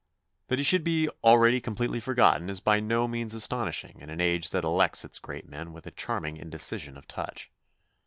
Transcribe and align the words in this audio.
That 0.47 0.57
he 0.57 0.63
should 0.63 0.83
be 0.83 1.09
already 1.23 1.61
completely 1.61 1.99
forgotten 1.99 2.49
is 2.49 2.59
by 2.59 2.79
no 2.79 3.07
means 3.07 3.35
astonishing 3.35 3.99
in 4.01 4.09
an 4.09 4.19
age 4.19 4.49
that 4.49 4.63
elects 4.63 5.05
its 5.05 5.19
great 5.19 5.47
men 5.47 5.73
with 5.73 5.85
a 5.85 5.91
charming 5.91 6.37
indecision 6.37 6.97
of 6.97 7.07
touch. 7.07 7.51